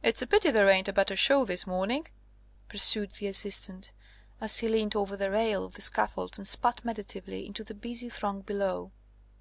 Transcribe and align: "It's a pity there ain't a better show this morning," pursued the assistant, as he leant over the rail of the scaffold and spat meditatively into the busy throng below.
"It's 0.00 0.22
a 0.22 0.28
pity 0.28 0.52
there 0.52 0.68
ain't 0.68 0.86
a 0.86 0.92
better 0.92 1.16
show 1.16 1.44
this 1.44 1.66
morning," 1.66 2.06
pursued 2.68 3.10
the 3.10 3.26
assistant, 3.26 3.90
as 4.40 4.58
he 4.60 4.68
leant 4.68 4.94
over 4.94 5.16
the 5.16 5.32
rail 5.32 5.64
of 5.64 5.74
the 5.74 5.82
scaffold 5.82 6.38
and 6.38 6.46
spat 6.46 6.84
meditatively 6.84 7.44
into 7.48 7.64
the 7.64 7.74
busy 7.74 8.08
throng 8.08 8.42
below. 8.42 8.92